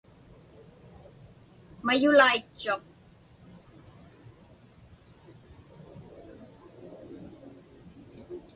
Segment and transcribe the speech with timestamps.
[1.85, 2.83] Mayulaitchuq.